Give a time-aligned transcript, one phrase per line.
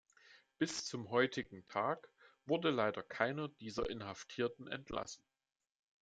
[0.57, 2.09] Bis zum heutigen Tag
[2.47, 5.23] wurde leider keiner dieser Inhaftierten entlassen.